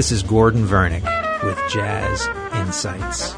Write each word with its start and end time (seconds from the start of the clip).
This 0.00 0.12
is 0.12 0.22
Gordon 0.22 0.66
Vernick 0.66 1.04
with 1.44 1.60
Jazz 1.68 2.26
Insights. 2.54 3.34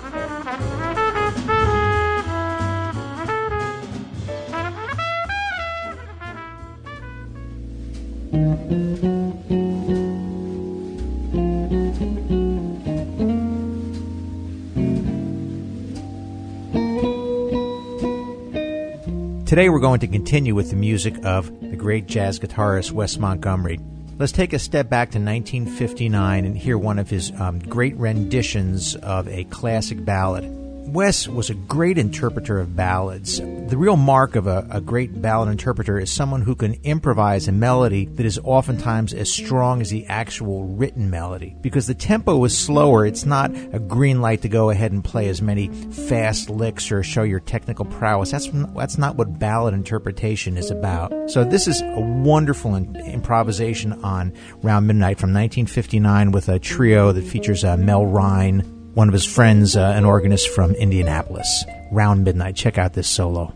Today 19.48 19.68
we're 19.68 19.80
going 19.80 19.98
to 19.98 20.06
continue 20.06 20.54
with 20.54 20.70
the 20.70 20.76
music 20.76 21.24
of 21.24 21.50
the 21.60 21.74
great 21.74 22.06
jazz 22.06 22.38
guitarist 22.38 22.92
Wes 22.92 23.18
Montgomery. 23.18 23.80
Let's 24.18 24.32
take 24.32 24.52
a 24.52 24.58
step 24.58 24.88
back 24.88 25.10
to 25.12 25.18
1959 25.18 26.44
and 26.44 26.56
hear 26.56 26.78
one 26.78 26.98
of 26.98 27.10
his 27.10 27.32
um, 27.40 27.58
great 27.58 27.96
renditions 27.96 28.94
of 28.94 29.26
a 29.26 29.44
classic 29.44 30.04
ballad. 30.04 30.61
Wes 30.92 31.26
was 31.26 31.48
a 31.48 31.54
great 31.54 31.96
interpreter 31.96 32.60
of 32.60 32.76
ballads. 32.76 33.38
The 33.40 33.78
real 33.78 33.96
mark 33.96 34.36
of 34.36 34.46
a, 34.46 34.66
a, 34.70 34.82
great 34.82 35.22
ballad 35.22 35.48
interpreter 35.48 35.98
is 35.98 36.12
someone 36.12 36.42
who 36.42 36.54
can 36.54 36.74
improvise 36.84 37.48
a 37.48 37.52
melody 37.52 38.04
that 38.04 38.26
is 38.26 38.38
oftentimes 38.44 39.14
as 39.14 39.32
strong 39.32 39.80
as 39.80 39.88
the 39.88 40.04
actual 40.08 40.64
written 40.64 41.08
melody. 41.08 41.56
Because 41.62 41.86
the 41.86 41.94
tempo 41.94 42.44
is 42.44 42.58
slower, 42.58 43.06
it's 43.06 43.24
not 43.24 43.56
a 43.72 43.78
green 43.78 44.20
light 44.20 44.42
to 44.42 44.50
go 44.50 44.68
ahead 44.68 44.92
and 44.92 45.02
play 45.02 45.30
as 45.30 45.40
many 45.40 45.68
fast 45.68 46.50
licks 46.50 46.92
or 46.92 47.02
show 47.02 47.22
your 47.22 47.40
technical 47.40 47.86
prowess. 47.86 48.30
That's, 48.30 48.50
that's 48.76 48.98
not 48.98 49.16
what 49.16 49.38
ballad 49.38 49.72
interpretation 49.72 50.58
is 50.58 50.70
about. 50.70 51.30
So 51.30 51.42
this 51.42 51.68
is 51.68 51.80
a 51.80 52.00
wonderful 52.00 52.74
in, 52.74 52.96
improvisation 52.96 53.94
on 54.04 54.34
Round 54.62 54.86
Midnight 54.86 55.18
from 55.18 55.30
1959 55.30 56.32
with 56.32 56.50
a 56.50 56.58
trio 56.58 57.12
that 57.12 57.24
features 57.24 57.64
uh, 57.64 57.78
Mel 57.78 58.04
Rhyne, 58.04 58.81
one 58.94 59.08
of 59.08 59.12
his 59.12 59.24
friends, 59.24 59.76
uh, 59.76 59.92
an 59.96 60.04
organist 60.04 60.48
from 60.50 60.74
Indianapolis. 60.74 61.64
Round 61.90 62.24
midnight. 62.24 62.56
Check 62.56 62.78
out 62.78 62.92
this 62.92 63.08
solo. 63.08 63.54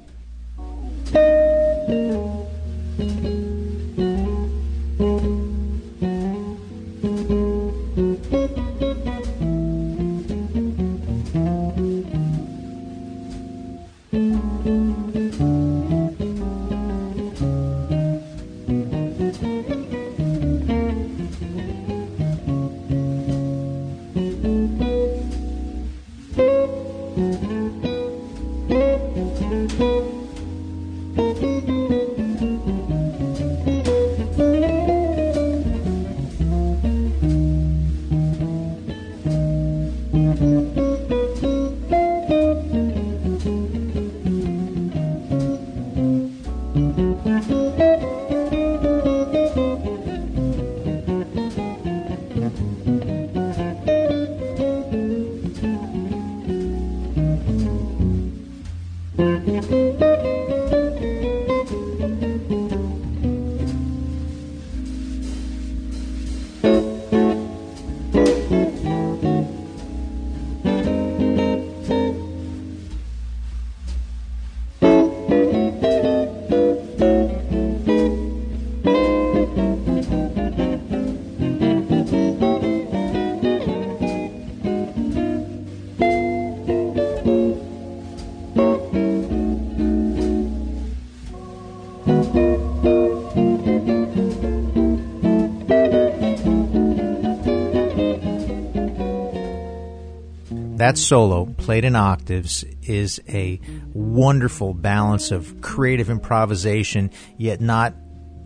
That 100.87 100.97
solo, 100.97 101.47
played 101.47 101.85
in 101.85 101.97
octaves, 101.97 102.63
is 102.85 103.21
a 103.29 103.59
wonderful 103.93 104.73
balance 104.73 105.33
of 105.33 105.61
creative 105.61 106.09
improvisation, 106.09 107.11
yet 107.37 107.61
not 107.61 107.93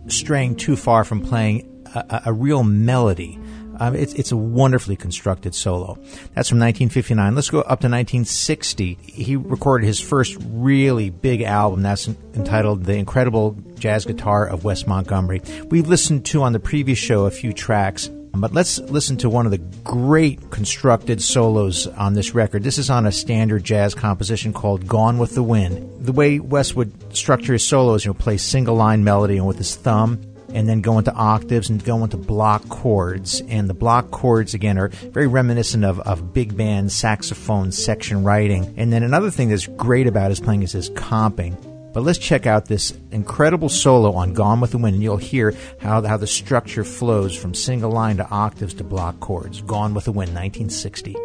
straying 0.07 0.55
too 0.55 0.75
far 0.75 1.03
from 1.03 1.21
playing 1.21 1.85
a, 1.93 2.23
a 2.25 2.33
real 2.33 2.63
melody. 2.63 3.37
Um, 3.79 3.95
it's, 3.95 4.15
it's 4.15 4.31
a 4.31 4.37
wonderfully 4.37 4.95
constructed 4.95 5.53
solo. 5.53 5.93
That's 6.33 6.49
from 6.49 6.57
1959. 6.57 7.35
Let's 7.35 7.51
go 7.51 7.59
up 7.59 7.81
to 7.81 7.87
1960. 7.89 8.95
He 9.03 9.35
recorded 9.35 9.85
his 9.85 9.99
first 9.99 10.35
really 10.39 11.11
big 11.11 11.43
album. 11.43 11.83
That's 11.83 12.07
entitled 12.07 12.85
The 12.85 12.95
Incredible 12.95 13.55
Jazz 13.75 14.05
Guitar 14.05 14.47
of 14.47 14.63
Wes 14.63 14.87
Montgomery. 14.87 15.43
We've 15.65 15.87
listened 15.87 16.25
to 16.27 16.41
on 16.41 16.53
the 16.53 16.59
previous 16.59 16.97
show 16.97 17.25
a 17.25 17.31
few 17.31 17.53
tracks 17.53 18.09
but 18.35 18.53
let's 18.53 18.79
listen 18.79 19.17
to 19.17 19.29
one 19.29 19.45
of 19.45 19.51
the 19.51 19.57
great 19.83 20.49
constructed 20.51 21.21
solos 21.21 21.87
on 21.87 22.13
this 22.13 22.33
record. 22.33 22.63
This 22.63 22.77
is 22.77 22.89
on 22.89 23.05
a 23.05 23.11
standard 23.11 23.63
jazz 23.63 23.93
composition 23.93 24.53
called 24.53 24.87
Gone 24.87 25.17
with 25.17 25.35
the 25.35 25.43
Wind. 25.43 26.05
The 26.05 26.11
way 26.11 26.39
Wes 26.39 26.73
would 26.73 27.15
structure 27.15 27.53
his 27.53 27.67
solos, 27.67 28.05
know, 28.05 28.13
play 28.13 28.37
single 28.37 28.75
line 28.75 29.03
melody 29.03 29.37
and 29.37 29.47
with 29.47 29.57
his 29.57 29.75
thumb 29.75 30.21
and 30.53 30.67
then 30.67 30.81
go 30.81 30.97
into 30.97 31.13
octaves 31.13 31.69
and 31.69 31.83
go 31.83 32.03
into 32.03 32.17
block 32.17 32.67
chords. 32.69 33.41
And 33.47 33.69
the 33.69 33.73
block 33.73 34.11
chords, 34.11 34.53
again, 34.53 34.77
are 34.77 34.89
very 34.89 35.27
reminiscent 35.27 35.85
of, 35.85 35.99
of 36.01 36.33
big 36.33 36.55
band 36.55 36.91
saxophone 36.91 37.71
section 37.71 38.23
writing. 38.23 38.73
And 38.77 38.91
then 38.91 39.03
another 39.03 39.31
thing 39.31 39.49
that's 39.49 39.67
great 39.67 40.07
about 40.07 40.31
his 40.31 40.39
playing 40.39 40.63
is 40.63 40.71
his 40.71 40.89
comping. 40.91 41.70
But 41.93 42.03
let's 42.03 42.19
check 42.19 42.45
out 42.45 42.65
this 42.65 42.93
incredible 43.11 43.69
solo 43.69 44.13
on 44.13 44.33
Gone 44.33 44.61
with 44.61 44.71
the 44.71 44.77
Wind, 44.77 44.95
and 44.95 45.03
you'll 45.03 45.17
hear 45.17 45.53
how, 45.79 46.01
how 46.01 46.17
the 46.17 46.27
structure 46.27 46.83
flows 46.83 47.35
from 47.35 47.53
single 47.53 47.91
line 47.91 48.17
to 48.17 48.29
octaves 48.29 48.73
to 48.75 48.83
block 48.83 49.19
chords. 49.19 49.61
Gone 49.61 49.93
with 49.93 50.05
the 50.05 50.11
Wind, 50.11 50.29
1960. 50.29 51.15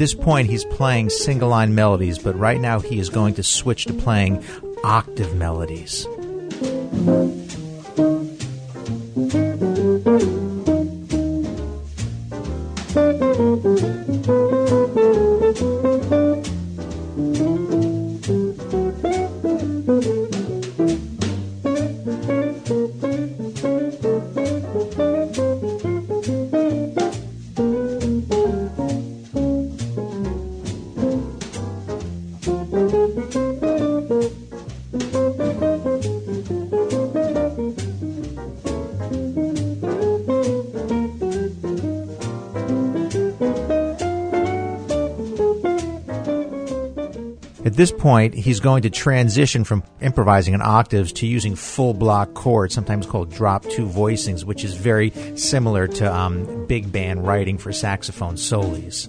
This 0.00 0.14
point, 0.14 0.48
he's 0.48 0.64
playing 0.64 1.10
single 1.10 1.50
line 1.50 1.74
melodies, 1.74 2.18
but 2.18 2.34
right 2.34 2.58
now 2.58 2.80
he 2.80 2.98
is 2.98 3.10
going 3.10 3.34
to 3.34 3.42
switch 3.42 3.84
to 3.84 3.92
playing 3.92 4.42
octave 4.82 5.36
melodies. 5.36 6.06
This 47.64 47.92
point, 47.92 48.34
he's 48.34 48.60
going 48.60 48.82
to 48.82 48.90
transition 48.90 49.64
from 49.64 49.82
improvising 50.00 50.54
in 50.54 50.62
octaves 50.62 51.12
to 51.14 51.26
using 51.26 51.54
full 51.54 51.94
block 51.94 52.34
chords, 52.34 52.74
sometimes 52.74 53.06
called 53.06 53.30
drop 53.30 53.64
two 53.64 53.86
voicings, 53.86 54.44
which 54.44 54.64
is 54.64 54.74
very 54.74 55.10
similar 55.36 55.86
to 55.86 56.14
um, 56.14 56.66
big 56.66 56.90
band 56.90 57.26
writing 57.26 57.58
for 57.58 57.72
saxophone 57.72 58.36
solis. 58.36 59.08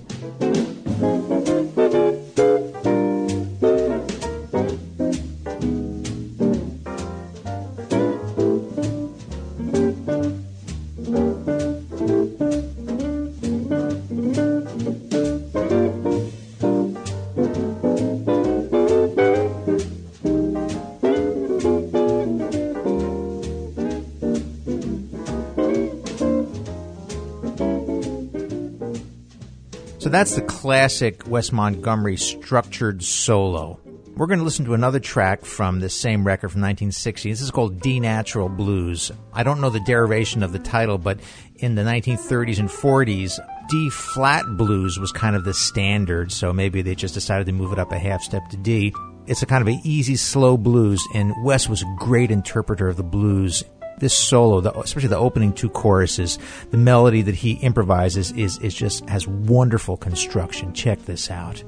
That's 30.13 30.35
the 30.35 30.41
classic 30.41 31.27
Wes 31.27 31.51
Montgomery 31.51 32.17
structured 32.17 33.03
solo. 33.03 33.79
We're 34.15 34.27
going 34.27 34.39
to 34.39 34.45
listen 34.45 34.65
to 34.65 34.73
another 34.73 34.99
track 34.99 35.45
from 35.45 35.79
this 35.79 35.93
same 35.93 36.25
record 36.25 36.49
from 36.49 36.61
1960. 36.61 37.29
This 37.29 37.41
is 37.41 37.49
called 37.49 37.79
D 37.79 37.99
Natural 37.99 38.49
Blues. 38.49 39.11
I 39.31 39.43
don't 39.43 39.61
know 39.61 39.69
the 39.69 39.79
derivation 39.79 40.43
of 40.43 40.51
the 40.51 40.59
title, 40.59 40.97
but 40.97 41.19
in 41.55 41.75
the 41.75 41.83
1930s 41.83 42.59
and 42.59 42.69
40s, 42.69 43.39
D 43.69 43.89
flat 43.89 44.45
blues 44.57 44.99
was 44.99 45.13
kind 45.13 45.35
of 45.35 45.45
the 45.45 45.53
standard, 45.53 46.31
so 46.31 46.51
maybe 46.51 46.81
they 46.81 46.93
just 46.93 47.13
decided 47.13 47.45
to 47.45 47.53
move 47.53 47.71
it 47.71 47.79
up 47.79 47.93
a 47.93 47.97
half 47.97 48.21
step 48.21 48.49
to 48.49 48.57
D. 48.57 48.93
It's 49.27 49.43
a 49.43 49.45
kind 49.45 49.61
of 49.61 49.67
an 49.67 49.79
easy, 49.85 50.17
slow 50.17 50.57
blues, 50.57 51.07
and 51.13 51.33
Wes 51.43 51.69
was 51.69 51.83
a 51.83 51.95
great 51.97 52.31
interpreter 52.31 52.89
of 52.89 52.97
the 52.97 53.03
blues 53.03 53.63
this 54.01 54.13
solo, 54.13 54.59
the, 54.59 54.77
especially 54.77 55.07
the 55.07 55.17
opening 55.17 55.53
two 55.53 55.69
choruses, 55.69 56.37
the 56.71 56.77
melody 56.77 57.21
that 57.21 57.35
he 57.35 57.53
improvises 57.53 58.31
is, 58.33 58.57
is 58.57 58.73
just 58.73 59.07
has 59.07 59.27
wonderful 59.27 59.95
construction. 59.95 60.73
Check 60.73 61.05
this 61.05 61.31
out. 61.31 61.63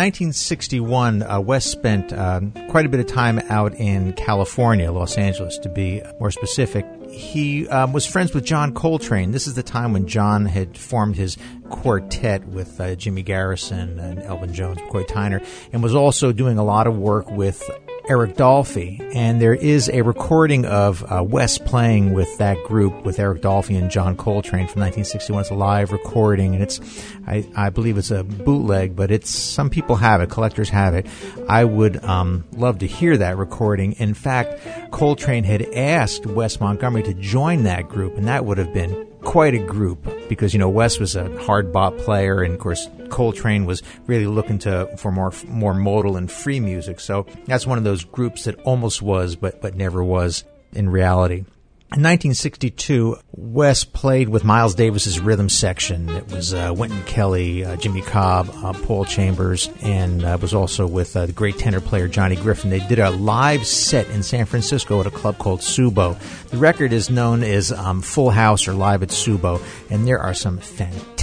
1961, 0.00 1.22
uh, 1.22 1.40
Wes 1.40 1.66
spent 1.66 2.10
uh, 2.10 2.40
quite 2.70 2.86
a 2.86 2.88
bit 2.88 3.00
of 3.00 3.06
time 3.06 3.38
out 3.50 3.74
in 3.74 4.14
California, 4.14 4.90
Los 4.90 5.18
Angeles 5.18 5.58
to 5.58 5.68
be 5.68 6.00
more 6.18 6.30
specific. 6.30 6.86
He 7.10 7.68
um, 7.68 7.92
was 7.92 8.06
friends 8.06 8.32
with 8.32 8.46
John 8.46 8.72
Coltrane. 8.72 9.32
This 9.32 9.46
is 9.46 9.52
the 9.56 9.62
time 9.62 9.92
when 9.92 10.06
John 10.06 10.46
had 10.46 10.78
formed 10.78 11.16
his 11.16 11.36
quartet 11.68 12.46
with 12.48 12.80
uh, 12.80 12.94
Jimmy 12.94 13.22
Garrison 13.22 13.98
and 13.98 14.22
Elvin 14.22 14.54
Jones, 14.54 14.78
McCoy 14.78 15.06
Tyner, 15.06 15.46
and 15.70 15.82
was 15.82 15.94
also 15.94 16.32
doing 16.32 16.56
a 16.56 16.64
lot 16.64 16.86
of 16.86 16.96
work 16.96 17.30
with 17.30 17.70
Eric 18.10 18.34
Dolphy, 18.34 19.00
and 19.14 19.40
there 19.40 19.54
is 19.54 19.88
a 19.88 20.02
recording 20.02 20.66
of 20.66 21.04
uh, 21.04 21.22
Wes 21.22 21.58
playing 21.58 22.12
with 22.12 22.38
that 22.38 22.60
group 22.64 23.04
with 23.04 23.20
Eric 23.20 23.40
Dolphy 23.40 23.78
and 23.78 23.88
John 23.88 24.16
Coltrane 24.16 24.66
from 24.66 24.80
1961. 24.80 25.42
It's 25.42 25.50
a 25.50 25.54
live 25.54 25.92
recording, 25.92 26.54
and 26.54 26.60
it's 26.60 26.80
I, 27.24 27.46
I 27.54 27.70
believe 27.70 27.96
it's 27.98 28.10
a 28.10 28.24
bootleg, 28.24 28.96
but 28.96 29.12
it's 29.12 29.30
some 29.30 29.70
people 29.70 29.94
have 29.94 30.20
it, 30.20 30.28
collectors 30.28 30.70
have 30.70 30.94
it. 30.94 31.06
I 31.48 31.64
would 31.64 32.02
um, 32.02 32.42
love 32.50 32.80
to 32.80 32.88
hear 32.88 33.16
that 33.16 33.36
recording. 33.36 33.92
In 33.92 34.14
fact, 34.14 34.60
Coltrane 34.90 35.44
had 35.44 35.62
asked 35.72 36.26
Wes 36.26 36.58
Montgomery 36.58 37.04
to 37.04 37.14
join 37.14 37.62
that 37.62 37.88
group, 37.88 38.16
and 38.16 38.26
that 38.26 38.44
would 38.44 38.58
have 38.58 38.74
been 38.74 39.06
quite 39.22 39.54
a 39.54 39.58
group 39.58 40.06
because 40.28 40.52
you 40.52 40.58
know 40.58 40.68
Wes 40.68 40.98
was 40.98 41.16
a 41.16 41.36
hard 41.42 41.72
bop 41.72 41.96
player, 41.98 42.42
and 42.42 42.54
of 42.54 42.60
course 42.60 42.88
Coltrane 43.08 43.66
was 43.66 43.82
really 44.06 44.26
looking 44.26 44.58
to 44.60 44.96
for 44.96 45.10
more 45.10 45.32
more 45.46 45.74
modal 45.74 46.16
and 46.16 46.30
free 46.30 46.60
music. 46.60 47.00
So 47.00 47.26
that's 47.46 47.66
one 47.66 47.78
of 47.78 47.84
those 47.84 48.04
groups 48.04 48.44
that 48.44 48.58
almost 48.60 49.02
was, 49.02 49.36
but 49.36 49.60
but 49.60 49.74
never 49.74 50.02
was 50.02 50.44
in 50.72 50.88
reality. 50.88 51.44
In 51.92 52.04
1962, 52.04 53.18
Wes 53.32 53.82
played 53.82 54.28
with 54.28 54.44
Miles 54.44 54.76
Davis's 54.76 55.18
rhythm 55.18 55.48
section. 55.48 56.08
It 56.08 56.30
was 56.30 56.54
uh, 56.54 56.72
Wynton 56.76 57.02
Kelly, 57.02 57.64
uh, 57.64 57.74
Jimmy 57.74 58.00
Cobb, 58.00 58.48
uh, 58.62 58.74
Paul 58.74 59.04
Chambers, 59.04 59.68
and 59.82 60.24
uh, 60.24 60.38
was 60.40 60.54
also 60.54 60.86
with 60.86 61.16
uh, 61.16 61.26
the 61.26 61.32
great 61.32 61.58
tenor 61.58 61.80
player 61.80 62.06
Johnny 62.06 62.36
Griffin. 62.36 62.70
They 62.70 62.78
did 62.78 63.00
a 63.00 63.10
live 63.10 63.66
set 63.66 64.08
in 64.10 64.22
San 64.22 64.46
Francisco 64.46 65.00
at 65.00 65.06
a 65.06 65.10
club 65.10 65.38
called 65.38 65.62
Tsubo. 65.62 66.16
The 66.50 66.58
record 66.58 66.92
is 66.92 67.10
known 67.10 67.42
as 67.42 67.72
um, 67.72 68.02
Full 68.02 68.30
House 68.30 68.68
or 68.68 68.72
Live 68.72 69.02
at 69.02 69.08
Tsubo, 69.08 69.60
and 69.90 70.06
there 70.06 70.20
are 70.20 70.32
some 70.32 70.58
fantastic 70.58 71.19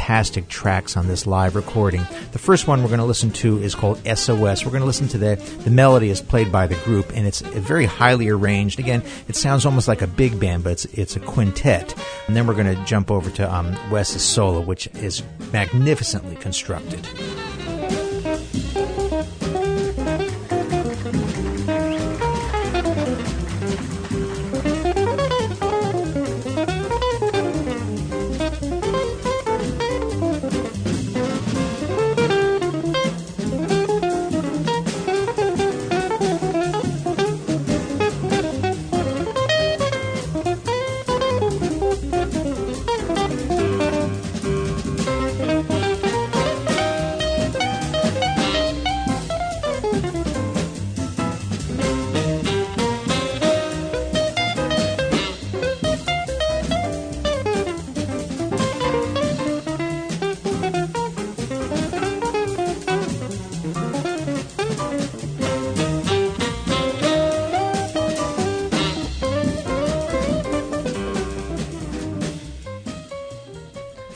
tracks 0.48 0.96
on 0.96 1.08
this 1.08 1.28
live 1.28 1.56
recording. 1.56 2.02
The 2.32 2.40
first 2.40 2.66
one 2.66 2.82
we're 2.82 2.88
going 2.88 3.00
to 3.00 3.06
listen 3.06 3.30
to 3.32 3.62
is 3.62 3.76
called 3.76 3.98
SOS. 4.06 4.64
We're 4.64 4.72
going 4.72 4.82
to 4.82 4.86
listen 4.86 5.10
to 5.10 5.18
the 5.18 5.36
the 5.66 5.70
melody 5.70 6.10
is 6.10 6.22
played 6.22 6.50
by 6.50 6.66
the 6.66 6.76
group, 6.86 7.12
and 7.14 7.28
it's 7.28 7.42
very 7.42 7.86
highly 7.86 8.30
arranged. 8.30 8.80
Again, 8.80 9.04
it 9.28 9.36
sounds 9.36 9.66
almost 9.66 9.90
like 9.90 10.02
a 10.02 10.08
big 10.08 10.40
band 10.40 10.64
but 10.64 10.72
it's 10.72 10.86
it's 10.86 11.16
a 11.18 11.20
quintet. 11.20 11.94
And 12.28 12.38
then 12.38 12.48
we're 12.48 12.56
going 12.56 12.74
to 12.74 12.86
jump 12.86 13.12
over 13.12 13.30
to 13.32 13.54
um, 13.54 13.78
Wes's 13.92 14.24
solo, 14.24 14.62
which 14.62 14.88
is 14.96 15.24
magnificently 15.52 16.38
constructed. 16.38 17.06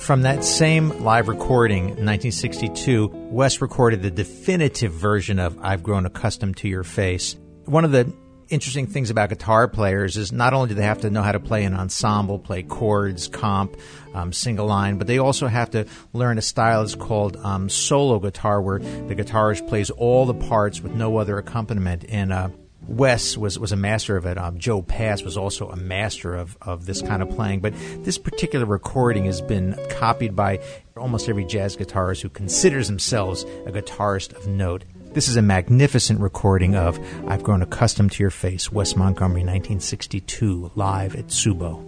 From 0.01 0.24
that 0.24 0.43
same 0.43 0.89
live 1.03 1.27
recording 1.27 1.84
in 1.84 2.05
1962, 2.05 3.08
Wes 3.29 3.62
recorded 3.62 4.01
the 4.01 4.10
definitive 4.10 4.91
version 4.91 5.38
of 5.38 5.60
I've 5.62 5.84
Grown 5.84 6.08
Accustomed 6.08 6.58
to 6.58 6.67
Your 6.67 6.84
Face. 6.84 7.36
One 7.65 7.86
of 7.86 7.91
the 7.91 8.12
interesting 8.50 8.88
things 8.88 9.12
about 9.12 9.29
guitar 9.29 9.67
players 9.67 10.17
is 10.17 10.31
not 10.31 10.53
only 10.55 10.70
do 10.70 10.74
they 10.74 10.81
have 10.81 11.01
to 11.01 11.12
know 11.12 11.22
how 11.22 11.31
to 11.31 11.39
play 11.39 11.65
an 11.65 11.75
ensemble, 11.75 12.39
play 12.39 12.63
chords, 12.63 13.27
comp, 13.27 13.77
um, 14.15 14.34
single 14.34 14.65
line, 14.65 14.98
but 14.98 15.05
they 15.05 15.20
also 15.20 15.46
have 15.46 15.70
to 15.70 15.86
learn 16.13 16.39
a 16.39 16.41
style 16.41 16.81
that's 16.81 16.96
called 16.96 17.38
um, 17.38 17.70
solo 17.70 18.17
guitar, 18.17 18.60
where 18.60 18.79
the 18.79 19.15
guitarist 19.15 19.67
plays 19.67 19.91
all 19.91 20.25
the 20.25 20.34
parts 20.34 20.81
with 20.81 20.93
no 20.93 21.17
other 21.17 21.38
accompaniment. 21.38 22.05
And 22.10 22.34
uh, 22.34 22.50
Wes 22.91 23.38
was, 23.38 23.57
was 23.57 23.71
a 23.71 23.77
master 23.77 24.17
of 24.17 24.25
it. 24.25 24.38
Um, 24.38 24.60
Joe 24.60 24.81
Pass 24.81 25.24
was 25.24 25.38
also 25.38 25.69
a 25.69 25.75
master 25.77 26.36
of, 26.36 26.57
of 26.62 26.86
this 26.86 27.01
kind 27.01 27.21
of 27.21 27.29
playing. 27.29 27.62
But 27.62 27.74
this 28.03 28.17
particular 28.17 28.65
recording 28.65 29.25
has 29.25 29.41
been 29.41 29.79
copied 29.89 30.36
by 30.36 30.60
almost 30.98 31.29
every 31.29 31.45
jazz 31.45 31.77
guitarist 31.77 32.21
who 32.21 32.29
considers 32.29 32.88
themselves 32.88 33.43
a 33.43 33.71
guitarist 33.71 34.33
of 34.33 34.48
note. 34.48 34.83
This 35.13 35.27
is 35.27 35.38
a 35.38 35.41
magnificent 35.41 36.19
recording 36.19 36.75
of 36.75 37.00
I've 37.27 37.43
Grown 37.43 37.62
Accustomed 37.62 38.12
to 38.13 38.24
Your 38.24 38.29
Face, 38.29 38.71
Wes 38.71 38.95
Montgomery, 38.95 39.41
1962, 39.41 40.71
live 40.75 41.15
at 41.15 41.27
Tsubo. 41.27 41.88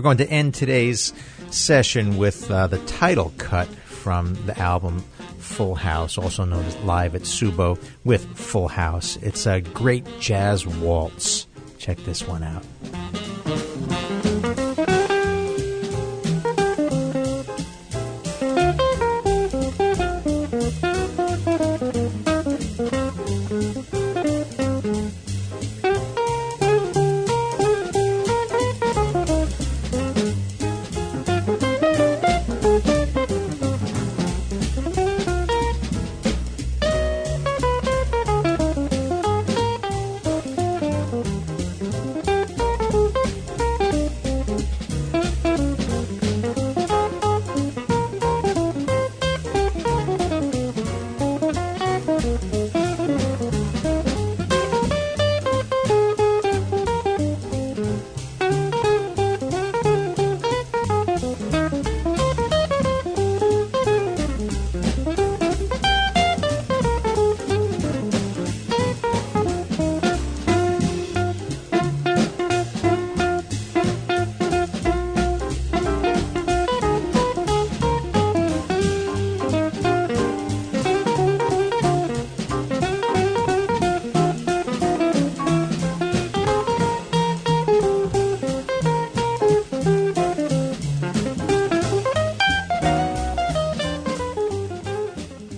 We're 0.00 0.04
going 0.04 0.16
to 0.16 0.30
end 0.30 0.54
today's 0.54 1.12
session 1.50 2.16
with 2.16 2.50
uh, 2.50 2.68
the 2.68 2.78
title 2.86 3.34
cut 3.36 3.68
from 3.68 4.32
the 4.46 4.58
album 4.58 5.00
Full 5.36 5.74
House, 5.74 6.16
also 6.16 6.46
known 6.46 6.64
as 6.64 6.74
Live 6.78 7.14
at 7.14 7.20
Tsubo 7.20 7.78
with 8.02 8.24
Full 8.34 8.68
House. 8.68 9.16
It's 9.16 9.44
a 9.44 9.60
great 9.60 10.06
jazz 10.18 10.66
waltz. 10.66 11.46
Check 11.76 11.98
this 11.98 12.26
one 12.26 12.42
out. 12.42 12.64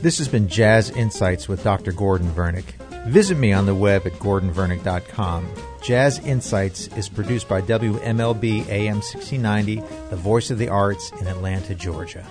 This 0.03 0.19
has 0.19 0.27
been 0.27 0.49
Jazz 0.49 0.91
Insights 0.91 1.47
with 1.47 1.63
Dr. 1.63 1.93
Gordon 1.93 2.29
Vernick. 2.33 2.65
Visit 3.07 3.37
me 3.37 3.53
on 3.53 3.67
the 3.67 3.75
web 3.75 4.05
at 4.05 4.15
gordonvernick.com. 4.15 5.47
Jazz 5.81 6.19
Insights 6.19 6.89
is 6.97 7.09
produced 7.09 7.49
by 7.49 7.63
WMLB 7.63 8.67
AM 8.67 8.97
1690, 8.97 9.77
the 10.11 10.17
voice 10.17 10.51
of 10.51 10.59
the 10.59 10.69
arts 10.69 11.13
in 11.21 11.29
Atlanta, 11.29 11.77
Georgia. 11.77 12.27